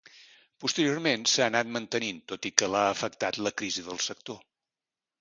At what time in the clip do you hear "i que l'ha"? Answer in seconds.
2.53-2.83